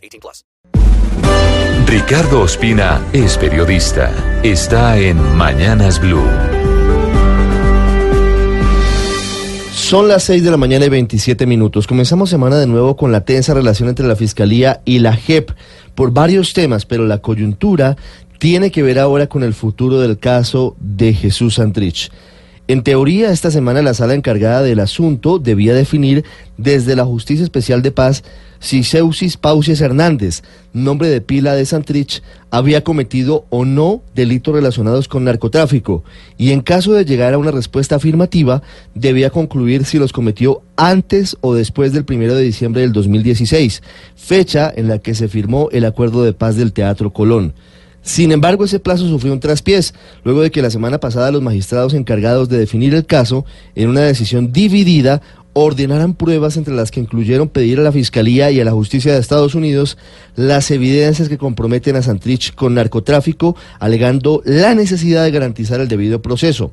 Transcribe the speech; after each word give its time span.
18 0.00 0.20
plus. 0.20 0.44
Ricardo 1.86 2.42
Ospina 2.42 3.04
es 3.12 3.36
periodista. 3.36 4.12
Está 4.44 4.98
en 4.98 5.20
Mañanas 5.36 6.00
Blue. 6.00 6.22
Son 9.72 10.06
las 10.06 10.22
6 10.22 10.44
de 10.44 10.50
la 10.52 10.56
mañana 10.56 10.84
y 10.84 10.88
27 10.88 11.46
minutos. 11.46 11.88
Comenzamos 11.88 12.30
semana 12.30 12.58
de 12.58 12.68
nuevo 12.68 12.96
con 12.96 13.10
la 13.10 13.24
tensa 13.24 13.54
relación 13.54 13.88
entre 13.88 14.06
la 14.06 14.14
Fiscalía 14.14 14.82
y 14.84 15.00
la 15.00 15.14
JEP 15.14 15.50
por 15.96 16.12
varios 16.12 16.52
temas, 16.52 16.86
pero 16.86 17.06
la 17.06 17.18
coyuntura 17.18 17.96
tiene 18.38 18.70
que 18.70 18.84
ver 18.84 19.00
ahora 19.00 19.26
con 19.26 19.42
el 19.42 19.52
futuro 19.52 19.98
del 19.98 20.18
caso 20.18 20.76
de 20.78 21.12
Jesús 21.12 21.56
Santrich. 21.56 22.12
En 22.70 22.84
teoría, 22.84 23.32
esta 23.32 23.50
semana 23.50 23.82
la 23.82 23.94
sala 23.94 24.14
encargada 24.14 24.62
del 24.62 24.78
asunto 24.78 25.40
debía 25.40 25.74
definir 25.74 26.24
desde 26.56 26.94
la 26.94 27.04
Justicia 27.04 27.42
Especial 27.42 27.82
de 27.82 27.90
Paz 27.90 28.22
si 28.60 28.84
Seusis 28.84 29.36
Pausies 29.36 29.80
Hernández, 29.80 30.44
nombre 30.72 31.08
de 31.08 31.20
pila 31.20 31.56
de 31.56 31.66
Santrich, 31.66 32.22
había 32.52 32.84
cometido 32.84 33.44
o 33.50 33.64
no 33.64 34.02
delitos 34.14 34.54
relacionados 34.54 35.08
con 35.08 35.24
narcotráfico 35.24 36.04
y 36.38 36.52
en 36.52 36.60
caso 36.60 36.92
de 36.92 37.04
llegar 37.04 37.34
a 37.34 37.38
una 37.38 37.50
respuesta 37.50 37.96
afirmativa, 37.96 38.62
debía 38.94 39.30
concluir 39.30 39.84
si 39.84 39.98
los 39.98 40.12
cometió 40.12 40.62
antes 40.76 41.36
o 41.40 41.54
después 41.54 41.92
del 41.92 42.04
primero 42.04 42.36
de 42.36 42.44
diciembre 42.44 42.82
del 42.82 42.92
2016, 42.92 43.82
fecha 44.14 44.72
en 44.72 44.86
la 44.86 45.00
que 45.00 45.16
se 45.16 45.26
firmó 45.26 45.70
el 45.72 45.84
acuerdo 45.84 46.22
de 46.22 46.34
paz 46.34 46.54
del 46.54 46.72
Teatro 46.72 47.12
Colón. 47.12 47.52
Sin 48.02 48.32
embargo, 48.32 48.64
ese 48.64 48.80
plazo 48.80 49.06
sufrió 49.06 49.32
un 49.32 49.40
traspiés, 49.40 49.94
luego 50.24 50.40
de 50.40 50.50
que 50.50 50.62
la 50.62 50.70
semana 50.70 50.98
pasada 50.98 51.30
los 51.30 51.42
magistrados 51.42 51.92
encargados 51.92 52.48
de 52.48 52.58
definir 52.58 52.94
el 52.94 53.04
caso, 53.04 53.44
en 53.74 53.90
una 53.90 54.00
decisión 54.00 54.52
dividida, 54.52 55.20
ordenaran 55.52 56.14
pruebas 56.14 56.56
entre 56.56 56.74
las 56.74 56.90
que 56.90 57.00
incluyeron 57.00 57.48
pedir 57.48 57.80
a 57.80 57.82
la 57.82 57.92
Fiscalía 57.92 58.50
y 58.50 58.60
a 58.60 58.64
la 58.64 58.72
Justicia 58.72 59.12
de 59.12 59.18
Estados 59.18 59.54
Unidos 59.54 59.98
las 60.36 60.70
evidencias 60.70 61.28
que 61.28 61.38
comprometen 61.38 61.96
a 61.96 62.02
Santrich 62.02 62.54
con 62.54 62.74
narcotráfico, 62.74 63.56
alegando 63.78 64.42
la 64.44 64.74
necesidad 64.74 65.24
de 65.24 65.30
garantizar 65.30 65.80
el 65.80 65.88
debido 65.88 66.22
proceso. 66.22 66.72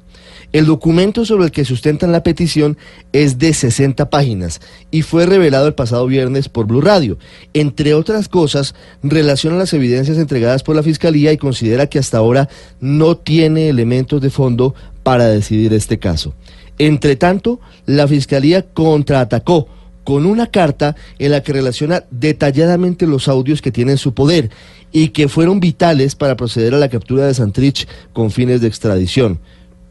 El 0.53 0.65
documento 0.65 1.25
sobre 1.25 1.45
el 1.45 1.51
que 1.51 1.65
sustentan 1.65 2.11
la 2.11 2.23
petición 2.23 2.77
es 3.11 3.37
de 3.37 3.53
60 3.53 4.09
páginas 4.09 4.61
y 4.91 5.01
fue 5.01 5.25
revelado 5.25 5.67
el 5.67 5.73
pasado 5.73 6.05
viernes 6.05 6.47
por 6.47 6.67
Blue 6.67 6.81
Radio. 6.81 7.17
Entre 7.53 7.93
otras 7.93 8.29
cosas, 8.29 8.75
relaciona 9.03 9.57
las 9.57 9.73
evidencias 9.73 10.17
entregadas 10.17 10.63
por 10.63 10.75
la 10.75 10.83
Fiscalía 10.83 11.33
y 11.33 11.37
considera 11.37 11.87
que 11.87 11.99
hasta 11.99 12.19
ahora 12.19 12.47
no 12.79 13.17
tiene 13.17 13.69
elementos 13.69 14.21
de 14.21 14.29
fondo 14.29 14.73
para 15.03 15.27
decidir 15.27 15.73
este 15.73 15.99
caso. 15.99 16.33
Entre 16.77 17.15
tanto, 17.15 17.59
la 17.85 18.07
Fiscalía 18.07 18.61
contraatacó 18.61 19.67
con 20.03 20.25
una 20.25 20.47
carta 20.47 20.95
en 21.19 21.31
la 21.31 21.43
que 21.43 21.51
relaciona 21.51 22.05
detalladamente 22.11 23.05
los 23.07 23.27
audios 23.27 23.61
que 23.61 23.73
tiene 23.73 23.91
en 23.91 23.97
su 23.97 24.13
poder 24.13 24.49
y 24.91 25.09
que 25.09 25.27
fueron 25.27 25.59
vitales 25.59 26.15
para 26.15 26.37
proceder 26.37 26.73
a 26.73 26.77
la 26.77 26.87
captura 26.87 27.25
de 27.25 27.33
Santrich 27.33 27.87
con 28.13 28.31
fines 28.31 28.61
de 28.61 28.67
extradición. 28.67 29.39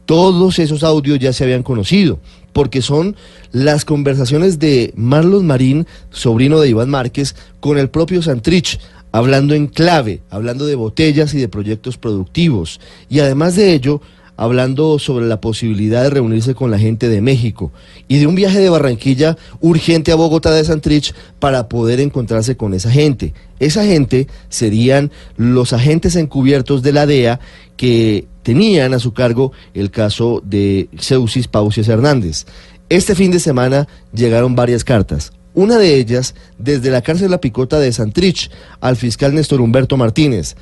Todos 0.07 0.57
esos 0.57 0.83
audios 0.83 1.19
ya 1.19 1.33
se 1.33 1.43
habían 1.43 1.63
conocido, 1.63 2.19
porque 2.51 2.81
son 2.81 3.15
las 3.51 3.85
conversaciones 3.85 4.57
de 4.57 4.93
Marlon 4.95 5.45
Marín, 5.45 5.85
sobrino 6.09 6.59
de 6.61 6.69
Iván 6.69 6.89
Márquez, 6.89 7.35
con 7.59 7.77
el 7.77 7.89
propio 7.89 8.21
Santrich, 8.23 8.79
hablando 9.11 9.53
en 9.53 9.67
clave, 9.67 10.21
hablando 10.29 10.65
de 10.65 10.75
botellas 10.75 11.33
y 11.33 11.39
de 11.39 11.49
proyectos 11.49 11.97
productivos. 11.97 12.79
Y 13.09 13.19
además 13.19 13.55
de 13.55 13.73
ello, 13.73 14.01
hablando 14.37 14.99
sobre 14.99 15.25
la 15.25 15.41
posibilidad 15.41 16.03
de 16.03 16.11
reunirse 16.11 16.55
con 16.55 16.71
la 16.71 16.79
gente 16.79 17.09
de 17.09 17.21
México 17.21 17.71
y 18.07 18.19
de 18.19 18.27
un 18.27 18.35
viaje 18.35 18.59
de 18.59 18.69
Barranquilla 18.69 19.35
urgente 19.59 20.11
a 20.11 20.15
Bogotá 20.15 20.51
de 20.51 20.63
Santrich 20.63 21.13
para 21.39 21.67
poder 21.67 21.99
encontrarse 21.99 22.55
con 22.55 22.73
esa 22.73 22.91
gente. 22.91 23.33
Esa 23.59 23.83
gente 23.83 24.27
serían 24.47 25.11
los 25.35 25.73
agentes 25.73 26.15
encubiertos 26.15 26.83
de 26.83 26.93
la 26.93 27.07
DEA 27.07 27.39
que 27.75 28.27
tenían 28.43 28.93
a 28.93 28.99
su 28.99 29.13
cargo 29.13 29.51
el 29.73 29.91
caso 29.91 30.41
de 30.45 30.87
Seusis 30.97 31.47
Pausias 31.47 31.89
Hernández. 31.89 32.45
Este 32.89 33.15
fin 33.15 33.31
de 33.31 33.39
semana 33.39 33.87
llegaron 34.13 34.55
varias 34.55 34.83
cartas. 34.83 35.33
Una 35.53 35.79
de 35.79 35.95
ellas 35.95 36.35
desde 36.59 36.91
la 36.91 37.01
cárcel 37.01 37.31
La 37.31 37.41
Picota 37.41 37.79
de 37.79 37.91
Santrich 37.91 38.51
al 38.79 38.95
fiscal 38.95 39.33
Néstor 39.33 39.59
Humberto 39.59 39.97
Martínez 39.97 40.55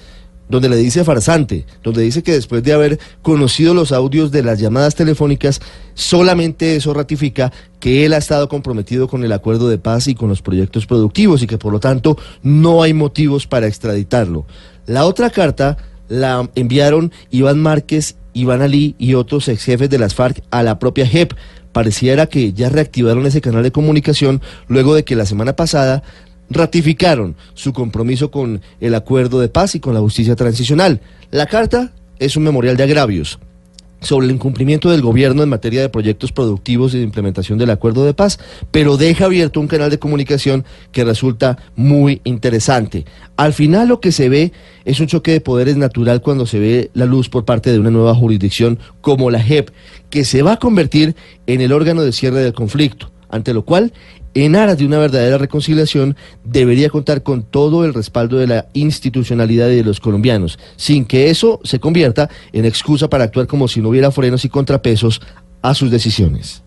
donde 0.49 0.69
le 0.69 0.77
dice 0.77 1.03
farsante, 1.03 1.65
donde 1.83 2.03
dice 2.03 2.23
que 2.23 2.33
después 2.33 2.63
de 2.63 2.73
haber 2.73 2.99
conocido 3.21 3.73
los 3.73 3.91
audios 3.91 4.31
de 4.31 4.43
las 4.43 4.59
llamadas 4.59 4.95
telefónicas, 4.95 5.59
solamente 5.93 6.75
eso 6.75 6.93
ratifica 6.93 7.51
que 7.79 8.05
él 8.05 8.13
ha 8.13 8.17
estado 8.17 8.47
comprometido 8.49 9.07
con 9.07 9.23
el 9.23 9.31
acuerdo 9.31 9.69
de 9.69 9.77
paz 9.77 10.07
y 10.07 10.15
con 10.15 10.29
los 10.29 10.41
proyectos 10.41 10.85
productivos 10.85 11.41
y 11.41 11.47
que 11.47 11.57
por 11.57 11.71
lo 11.71 11.79
tanto 11.79 12.17
no 12.43 12.83
hay 12.83 12.93
motivos 12.93 13.47
para 13.47 13.67
extraditarlo. 13.67 14.45
La 14.85 15.05
otra 15.05 15.29
carta 15.29 15.77
la 16.07 16.49
enviaron 16.55 17.11
Iván 17.31 17.59
Márquez, 17.59 18.15
Iván 18.33 18.61
Ali 18.61 18.95
y 18.99 19.15
otros 19.15 19.47
ex 19.47 19.63
jefes 19.63 19.89
de 19.89 19.97
las 19.97 20.13
FARC 20.13 20.43
a 20.51 20.61
la 20.61 20.77
propia 20.77 21.07
JEP. 21.07 21.33
Pareciera 21.71 22.27
que 22.27 22.53
ya 22.53 22.69
reactivaron 22.69 23.25
ese 23.25 23.41
canal 23.41 23.63
de 23.63 23.71
comunicación 23.71 24.41
luego 24.67 24.93
de 24.93 25.03
que 25.03 25.15
la 25.15 25.25
semana 25.25 25.55
pasada 25.55 26.03
ratificaron 26.49 27.35
su 27.53 27.73
compromiso 27.73 28.31
con 28.31 28.61
el 28.79 28.95
acuerdo 28.95 29.39
de 29.39 29.49
paz 29.49 29.75
y 29.75 29.79
con 29.79 29.93
la 29.93 29.99
justicia 29.99 30.35
transicional. 30.35 31.01
La 31.31 31.45
carta 31.45 31.93
es 32.19 32.37
un 32.37 32.43
memorial 32.43 32.77
de 32.77 32.83
agravios 32.83 33.39
sobre 34.01 34.27
el 34.27 34.33
incumplimiento 34.33 34.91
del 34.91 35.01
gobierno 35.01 35.41
en 35.41 35.49
materia 35.49 35.81
de 35.81 35.89
proyectos 35.89 36.31
productivos 36.31 36.93
y 36.93 36.97
de 36.97 37.03
implementación 37.03 37.57
del 37.57 37.71
acuerdo 37.71 38.05
de 38.05 38.13
paz, 38.13 38.39
pero 38.71 38.97
deja 38.97 39.25
abierto 39.25 39.59
un 39.59 39.67
canal 39.67 39.89
de 39.89 39.99
comunicación 39.99 40.63
que 40.91 41.03
resulta 41.03 41.57
muy 41.75 42.21
interesante. 42.23 43.05
Al 43.35 43.53
final 43.53 43.87
lo 43.87 43.99
que 43.99 44.11
se 44.11 44.29
ve 44.29 44.51
es 44.85 44.99
un 44.99 45.07
choque 45.07 45.31
de 45.31 45.41
poderes 45.41 45.75
natural 45.75 46.21
cuando 46.21 46.45
se 46.45 46.59
ve 46.59 46.91
la 46.93 47.05
luz 47.05 47.29
por 47.29 47.45
parte 47.45 47.71
de 47.71 47.79
una 47.79 47.89
nueva 47.89 48.13
jurisdicción 48.13 48.79
como 49.01 49.31
la 49.31 49.41
JEP, 49.41 49.71
que 50.09 50.23
se 50.23 50.43
va 50.43 50.53
a 50.53 50.59
convertir 50.59 51.15
en 51.47 51.61
el 51.61 51.71
órgano 51.71 52.03
de 52.03 52.11
cierre 52.11 52.41
del 52.41 52.53
conflicto 52.53 53.14
ante 53.29 53.53
lo 53.53 53.63
cual, 53.63 53.93
en 54.33 54.55
aras 54.55 54.77
de 54.77 54.85
una 54.85 54.99
verdadera 54.99 55.37
reconciliación, 55.37 56.17
debería 56.43 56.89
contar 56.89 57.23
con 57.23 57.43
todo 57.43 57.85
el 57.85 57.93
respaldo 57.93 58.37
de 58.37 58.47
la 58.47 58.67
institucionalidad 58.73 59.67
de 59.67 59.83
los 59.83 59.99
colombianos, 59.99 60.59
sin 60.75 61.05
que 61.05 61.29
eso 61.29 61.61
se 61.63 61.79
convierta 61.79 62.29
en 62.51 62.65
excusa 62.65 63.09
para 63.09 63.23
actuar 63.23 63.47
como 63.47 63.67
si 63.67 63.81
no 63.81 63.89
hubiera 63.89 64.11
frenos 64.11 64.43
y 64.43 64.49
contrapesos 64.49 65.21
a 65.61 65.73
sus 65.73 65.89
decisiones. 65.89 66.64